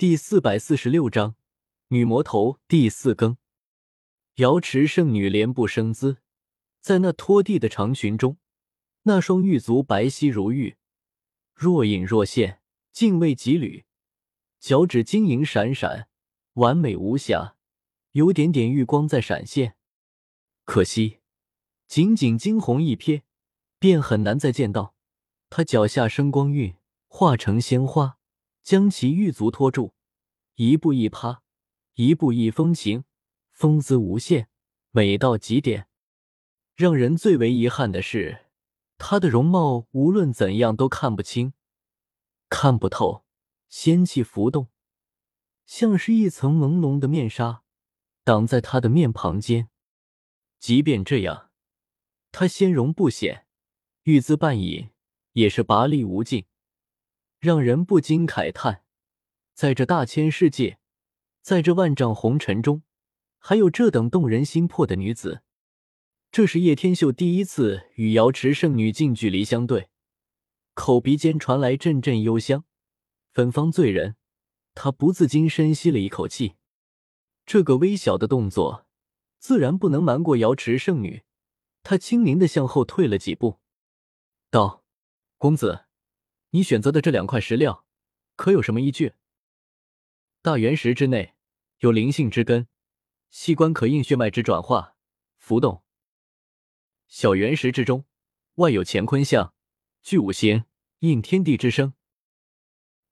[0.00, 1.36] 第四百四十六章
[1.88, 3.36] 女魔头第四更。
[4.36, 6.22] 瑶池圣女莲步生姿，
[6.80, 8.38] 在那拖地的长裙中，
[9.02, 10.78] 那双玉足白皙如玉，
[11.54, 13.84] 若隐若现，静味几缕，
[14.58, 16.08] 脚趾晶莹闪闪，
[16.54, 17.56] 完美无瑕，
[18.12, 19.76] 有点点玉光在闪现。
[20.64, 21.18] 可惜，
[21.86, 23.20] 仅仅惊鸿一瞥，
[23.78, 24.94] 便很难再见到
[25.50, 26.74] 她脚下生光晕，
[27.06, 28.16] 化成鲜花。
[28.62, 29.94] 将其玉足托住，
[30.54, 31.42] 一步一趴，
[31.94, 33.04] 一步一风情，
[33.50, 34.48] 风姿无限，
[34.90, 35.88] 美到极点。
[36.74, 38.46] 让人最为遗憾的是，
[38.96, 41.52] 她的容貌无论怎样都看不清、
[42.48, 43.24] 看不透，
[43.68, 44.68] 仙气浮动，
[45.66, 47.62] 像是一层朦胧的面纱，
[48.24, 49.68] 挡在他的面庞间。
[50.58, 51.50] 即便这样，
[52.32, 53.46] 她仙容不显，
[54.02, 54.90] 玉姿半隐，
[55.32, 56.46] 也是拔力无尽。
[57.40, 58.82] 让人不禁慨叹，
[59.54, 60.78] 在这大千世界，
[61.40, 62.82] 在这万丈红尘中，
[63.38, 65.42] 还有这等动人心魄的女子。
[66.30, 69.88] 这是叶天秀第一次与瑶池圣女近距离相对，
[70.74, 72.64] 口鼻间传来阵阵幽香，
[73.32, 74.16] 芬芳醉人。
[74.74, 76.56] 他不自禁深吸了一口气。
[77.46, 78.86] 这个微小的动作，
[79.38, 81.22] 自然不能瞒过瑶池圣女。
[81.82, 83.58] 他轻盈的向后退了几步，
[84.50, 84.84] 道
[85.38, 85.86] ：“公子。”
[86.52, 87.84] 你选择的这两块石料，
[88.34, 89.14] 可有什么依据？
[90.42, 91.34] 大原石之内
[91.78, 92.66] 有灵性之根，
[93.30, 94.96] 细关可应血脉之转化
[95.38, 95.84] 浮动；
[97.06, 98.04] 小原石之中，
[98.56, 99.54] 外有乾坤象，
[100.02, 100.64] 具五行，
[101.00, 101.94] 应天地之声。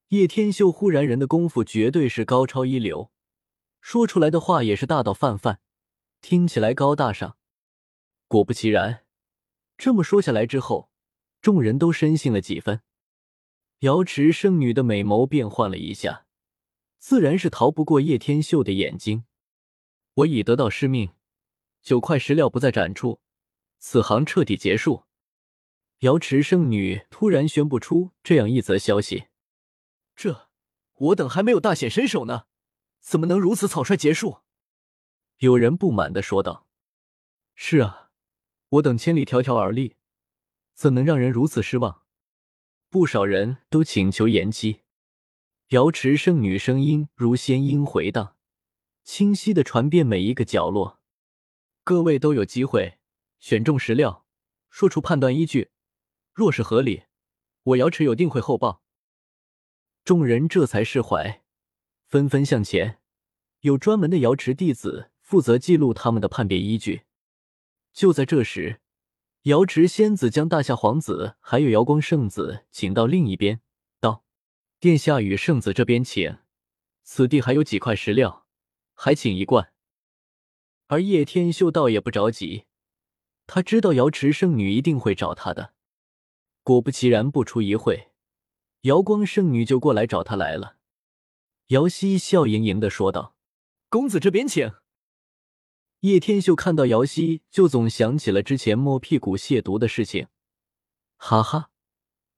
[0.09, 3.13] 叶天秀忽然人的功夫绝对是高超一流，
[3.81, 5.61] 说出来的话也是大道泛泛，
[6.21, 7.37] 听起来高大上。
[8.27, 9.05] 果不其然，
[9.77, 10.91] 这么说下来之后，
[11.41, 12.83] 众人都深信了几分。
[13.81, 16.27] 瑶池圣女的美眸变换了一下，
[16.99, 19.25] 自然是逃不过叶天秀的眼睛。
[20.15, 21.13] 我已得到师命，
[21.81, 23.21] 九块石料不再展出，
[23.79, 25.05] 此行彻底结束。
[26.01, 29.29] 瑶池圣女突然宣布出这样一则消息，
[30.17, 30.49] 这
[30.95, 32.47] 我等还没有大显身手呢，
[32.99, 34.39] 怎么能如此草率结束？
[35.37, 36.67] 有人不满的说道
[37.55, 38.11] ：“是啊，
[38.71, 39.95] 我等千里迢迢而立，
[40.75, 42.03] 怎能让人如此失望？”
[42.91, 44.81] 不少人都请求延期。
[45.69, 48.37] 瑶池圣女声音如仙音回荡，
[49.05, 51.03] 清晰的传遍每一个角落。
[51.85, 52.99] 各位都有机会
[53.39, 54.25] 选中石料，
[54.71, 55.71] 说出判断依据。
[56.33, 57.03] 若是合理，
[57.63, 58.83] 我瑶池有定会厚报。
[60.03, 61.43] 众人这才释怀，
[62.07, 63.01] 纷纷向前。
[63.61, 67.03] 有专门的瑶池弟子负责记录他们的判别依据。
[67.93, 68.81] 就在这时。
[69.43, 73.61] 瑶池仙子将大夏皇子还有瑶光圣子请到另一边，
[74.01, 74.25] 道
[74.81, 76.39] ：“殿下与圣子这边请，
[77.05, 78.47] 此地还有几块石料，
[78.95, 79.73] 还请一贯。”
[80.89, 82.65] 而叶天秀倒也不着急，
[83.47, 85.73] 他知道瑶池圣女一定会找他的。
[86.63, 88.11] 果不其然，不出一会，
[88.83, 90.77] 瑶光圣女就过来找他来了。
[91.69, 93.37] 瑶溪笑盈盈的说道
[93.89, 94.73] ：“公子这边请。”
[96.01, 100.29] 叶天秀看到瑶溪，就总想起了之前摸屁股亵渎的事情，
[101.17, 101.71] 哈哈。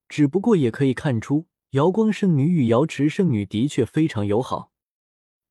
[0.09, 4.73] 只不过也可以看出，瑶光圣女与瑶池圣女的确非常友好。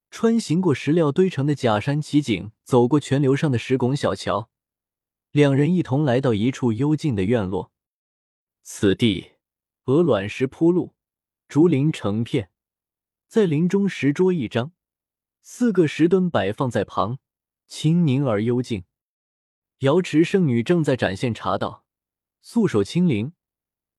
[0.09, 4.49] 穿行过石料堆成的假山奇景，走过泉流上的石拱小桥，
[5.29, 7.71] 两人一同来到一处幽静的院落。
[8.63, 9.33] 此地
[9.85, 10.95] 鹅卵石铺路，
[11.47, 12.49] 竹林成片，
[13.27, 14.71] 在林中石桌一张，
[15.43, 17.19] 四个石墩摆放在旁。
[17.69, 18.83] 清宁而幽静，
[19.79, 21.85] 瑶池圣女正在展现茶道，
[22.41, 23.33] 素手轻灵，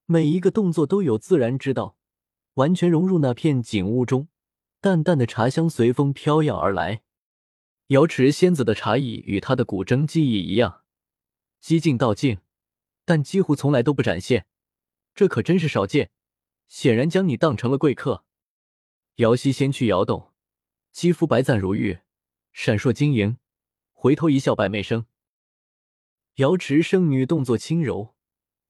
[0.07, 1.97] 每一个动作都有自然之道，
[2.55, 4.27] 完全融入那片景物中。
[4.81, 7.03] 淡淡的茶香随风飘扬而来。
[7.89, 10.83] 瑶池仙子的茶艺与她的古筝技艺一样，
[11.61, 12.39] 几近到静，
[13.05, 14.47] 但几乎从来都不展现，
[15.15, 16.11] 这可真是少见。
[16.67, 18.25] 显然将你当成了贵客。
[19.17, 20.33] 瑶溪先去摇动，
[20.91, 22.01] 肌肤白皙如玉，
[22.53, 23.37] 闪烁晶莹。
[24.03, 25.05] 回头一笑，百媚生。
[26.37, 28.15] 瑶池圣女动作轻柔，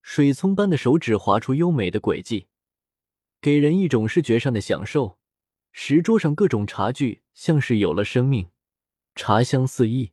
[0.02, 2.48] 水葱般的手指划出优美的轨迹，
[3.40, 5.20] 给人一种视觉上的享受。
[5.70, 8.50] 石桌上各种茶具像是有了生命，
[9.14, 10.10] 茶香四溢，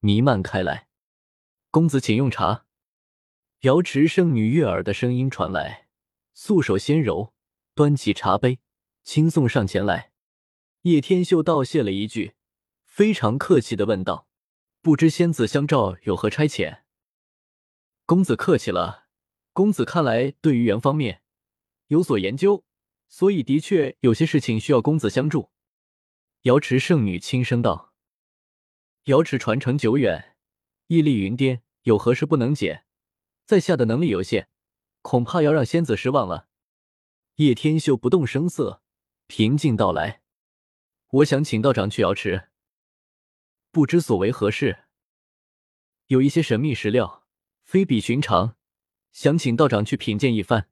[0.00, 0.88] 弥漫开来。
[1.70, 2.66] 公子请用茶。
[3.60, 5.88] 瑶池圣女悦耳的声音传来，
[6.34, 7.32] 素手纤柔，
[7.74, 8.58] 端起茶杯，
[9.02, 10.12] 轻送上前来。
[10.82, 12.34] 叶天秀道谢了一句，
[12.84, 14.26] 非常客气的问道。
[14.82, 16.80] 不知仙子相召有何差遣？
[18.06, 19.08] 公子客气了。
[19.52, 21.22] 公子看来对于元方面
[21.88, 22.64] 有所研究，
[23.08, 25.50] 所以的确有些事情需要公子相助。”
[26.42, 27.92] 瑶池圣女轻声道
[29.04, 30.36] ：“瑶池传承久远，
[30.86, 32.84] 屹立云巅，有何事不能解？
[33.44, 34.48] 在下的能力有限，
[35.02, 36.48] 恐怕要让仙子失望了。”
[37.36, 38.82] 叶天秀不动声色，
[39.26, 40.22] 平静道来
[41.10, 42.49] ：“我想请道长去瑶池，
[43.72, 44.84] 不知所为何事？
[46.06, 47.24] 有一些神秘石料，
[47.62, 48.56] 非比寻常，
[49.12, 50.68] 想请道长去品鉴一番。”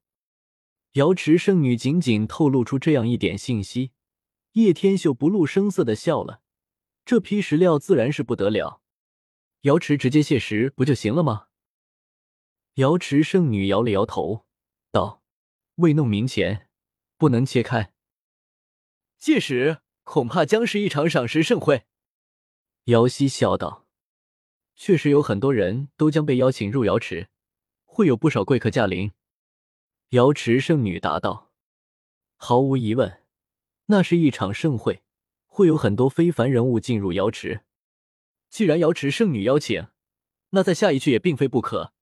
[0.95, 3.93] 瑶池圣女仅仅透露出这样一点信息。
[4.53, 6.41] 叶天秀不露声色的笑了，
[7.05, 8.83] 这批石料自然是不得了。
[9.61, 11.49] 瑶池直接谢石不就行了吗？
[12.75, 14.47] 瑶池圣女摇了摇头，
[14.91, 15.23] 道
[15.77, 16.69] ：“未弄明前，
[17.17, 17.93] 不能切开。
[19.19, 21.85] 届时恐怕将是一场赏识盛会。”
[22.89, 23.87] 瑶溪笑道
[24.75, 27.29] ：“确实有很多人都将被邀请入瑶池，
[27.85, 29.13] 会有不少贵客驾临。”
[30.11, 31.53] 瑶池圣女答道
[32.37, 33.23] ：“毫无疑问。”
[33.91, 35.03] 那是一场盛会，
[35.47, 37.61] 会有很多非凡人物进入瑶池。
[38.49, 39.89] 既然瑶池圣女邀请，
[40.51, 41.93] 那在下一句也并非不可。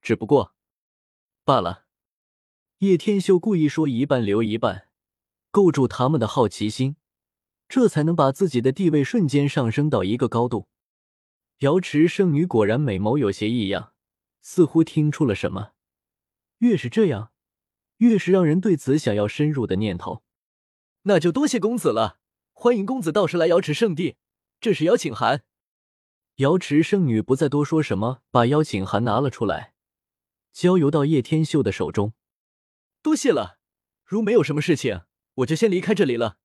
[0.00, 0.54] 只不过
[1.42, 1.86] 罢了。
[2.78, 4.88] 叶天秀故意说一半留一半，
[5.50, 6.94] 勾住他们的好奇心，
[7.68, 10.68] 这才能把自己的地位瞬间上升到一个高度。
[11.58, 13.92] 瑶池圣女果然美眸有些异样，
[14.40, 15.72] 似乎听出了什么。
[16.58, 17.32] 越是这样，
[17.98, 20.22] 越是让人对此想要深入的念头。
[21.02, 22.18] 那就多谢公子了，
[22.52, 24.16] 欢迎公子到时来瑶池圣地。
[24.60, 25.44] 这是邀请函。
[26.36, 29.74] 瑶池圣女不再多说什么，把邀请函拿了出来，
[30.52, 32.12] 交由到叶天秀的手中。
[33.02, 33.58] 多谢了，
[34.04, 35.02] 如没有什么事情，
[35.34, 36.38] 我就先离开这里了。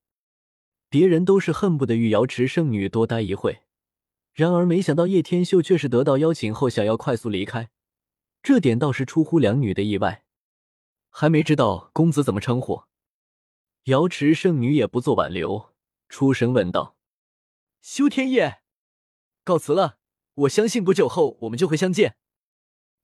[0.94, 3.62] 别人都是恨不得与瑶池圣女多待一会，
[4.32, 7.68] 然而没想到叶天秀却是得到邀请后想要快速离开，
[8.44, 10.24] 这点倒是出乎两女的意外。
[11.10, 12.84] 还没知道公子怎么称呼。
[13.86, 15.70] 瑶池圣女也不做挽留，
[16.08, 16.96] 出声问道
[17.82, 18.60] ：“修天叶，
[19.42, 19.98] 告辞了。
[20.34, 22.14] 我相信不久后我们就会相见。”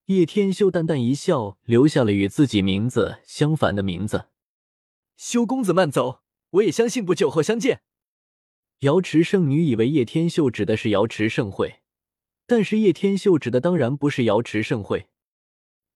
[0.07, 4.29] 叶天秀淡淡一笑，留下了与自己名字相反的名字。
[5.17, 6.20] 修公子慢走，
[6.51, 7.83] 我也相信不久后相见。
[8.81, 11.83] 瑶池圣女以为叶天秀指的是瑶池盛会，
[12.47, 15.09] 但是叶天秀指的当然不是瑶池盛会，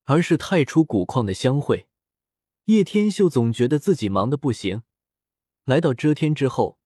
[0.04, 1.88] 而是太初古矿的相会。
[2.66, 4.82] 叶天秀总觉得自己忙得不行，
[5.64, 6.78] 来到遮天之后，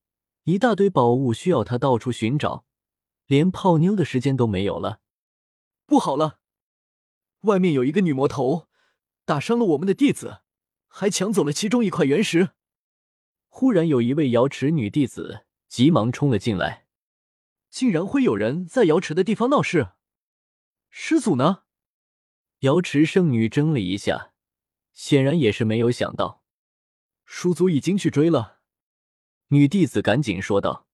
[0.45, 2.65] 一大堆宝物需要他到处寻找，
[3.27, 5.01] 连泡妞的时间都没有了。
[5.85, 6.39] 不好了，
[7.43, 8.69] 外面有一个女魔头，
[9.25, 10.43] 打伤了我们的弟子，
[10.87, 12.51] 还抢走了其中一块原石。
[13.61, 16.87] 忽然有一位瑶池女弟子急忙冲了进来，
[17.69, 19.95] 竟然会有人在瑶池的地方闹事？
[20.91, 21.65] 师祖呢？
[22.61, 24.33] 瑶池圣女怔了一下。
[24.93, 26.45] 显然也是没有想到，
[27.25, 28.61] 叔祖已经去追了。
[29.49, 30.87] 女弟子赶紧说道：“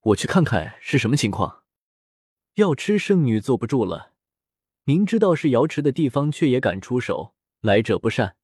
[0.00, 1.64] 我去看看是什么情况。”
[2.56, 4.14] 要吃圣女坐不住了，
[4.84, 8.38] 明知道是瑶池的地方，却也敢出手，来者不善。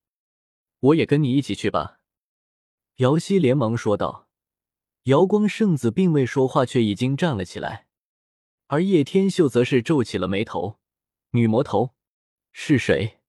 [0.80, 1.99] 我也跟你一起去吧。”
[3.00, 4.28] 姚希连忙说道。
[5.04, 7.86] 瑶光圣子并未说话，却已经站了起来，
[8.66, 10.78] 而叶天秀则是皱起了眉头
[11.32, 11.94] ：“女魔头
[12.52, 13.19] 是谁？”